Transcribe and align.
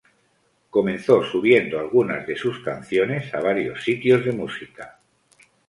Comenzó 0.71 1.21
subiendo 1.23 1.79
algunas 1.79 2.25
de 2.25 2.35
sus 2.35 2.57
canciones 2.61 3.31
a 3.35 3.39
varios 3.39 3.83
sitios 3.83 4.25
de 4.25 4.31
música. 4.31 4.97